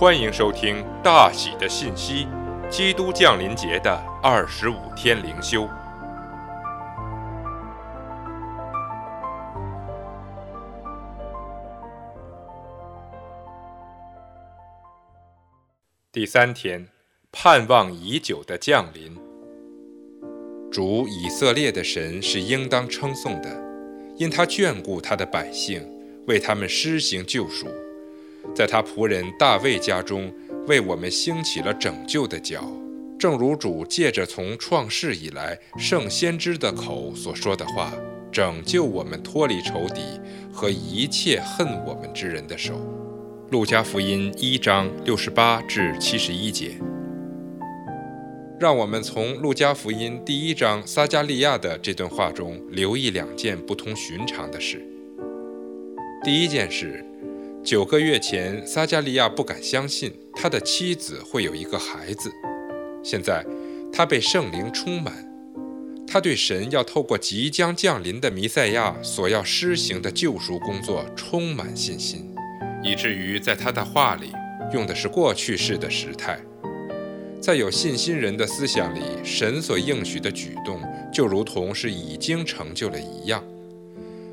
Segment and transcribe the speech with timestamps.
[0.00, 2.28] 欢迎收听大喜的信息——
[2.70, 5.68] 基督降临节的二十五天灵修。
[16.12, 16.86] 第三天，
[17.32, 19.18] 盼望已久的降临。
[20.70, 23.60] 主以色列的神是应当称颂的，
[24.14, 25.84] 因他眷顾他的百姓，
[26.28, 27.66] 为他们施行救赎。
[28.54, 30.32] 在他仆人大卫家中，
[30.66, 32.64] 为我们兴起了拯救的脚，
[33.18, 37.92] 正如主借着从创世以来圣先知的口所说的话，
[38.32, 40.02] 拯救我们脱离仇敌
[40.52, 42.74] 和一切恨我们之人的手。
[43.50, 46.72] 路加福音一章六十八至七十一节。
[48.60, 54.84] 让我们从路加福音第一章撒加利亚的这段话中留意两件不同寻常的事。
[56.24, 57.04] 第一件事。
[57.68, 62.32] 九个月前，撒加利亚不敢相信他的妻子会有一个孩子。
[63.04, 63.44] 现在，
[63.92, 65.12] 他被圣灵充满，
[66.06, 72.34] 他对神要透过即将降临的弥赛亚所要施行的救赎工作充满信心，
[72.82, 74.32] 以至于在他的话里
[74.72, 76.40] 用的是过去式的时态。
[77.38, 80.80] 在有信心人的思想里，神所应许的举动
[81.12, 83.44] 就如同是已经成就了一样。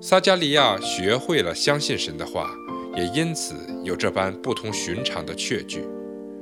[0.00, 2.50] 撒加利亚学会了相信神的话。
[2.96, 5.84] 也因此有这般不同寻常的确据，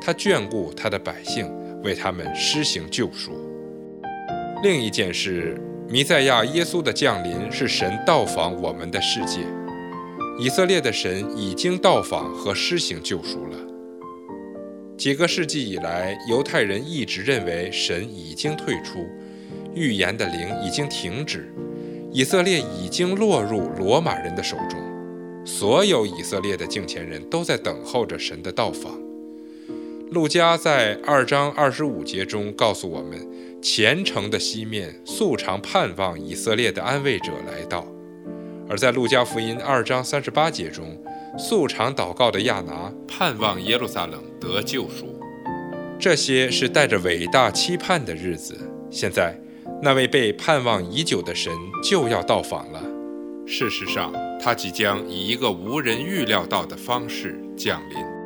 [0.00, 1.50] 他眷顾他的百姓，
[1.82, 3.32] 为他们施行救赎。
[4.62, 9.40] 另一件事，弥赛亚耶稣的降临是神到访我们的世界。
[10.40, 13.58] 以色列的神已经到访和施行救赎了。
[14.96, 19.06] 几个世纪以来，犹太人一直认为神已经退出，
[19.74, 21.52] 预言的灵已经停止，
[22.12, 24.87] 以色列已经落入罗马人的手中。
[25.48, 28.92] 所有以色列的敬虔人都在等候着神的到访。
[30.10, 33.18] 路加在二章二十五节中告诉我们，
[33.62, 37.82] 虔诚的西面素常盼望以色列的安慰者来到；
[38.68, 41.02] 而在路加福音二章三十八节中，
[41.38, 45.18] 素常祷告的亚拿盼望耶路撒冷得救赎。
[45.98, 48.54] 这些是带着伟大期盼的日子。
[48.90, 49.34] 现在，
[49.82, 51.50] 那位被盼望已久的神
[51.82, 52.97] 就要到访了。
[53.50, 58.17] 事实上，它即将以一个无人预料到的方式降临。